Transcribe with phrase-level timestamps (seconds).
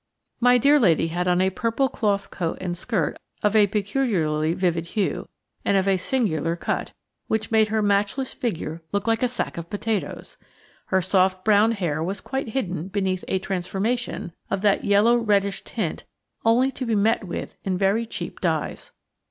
[0.39, 4.87] My dear lady had on a purple cloth coat and skirt of a peculiarly vivid
[4.97, 5.29] hue,
[5.63, 6.91] and of a singular cut,
[7.27, 10.37] which made her matchless figure look like a sack of potatoes.
[10.87, 16.05] Her soft brown hair was quite hidden beneath a "transformation," of that yellow reddish tint
[16.43, 18.91] only to be met with in very cheap dyes.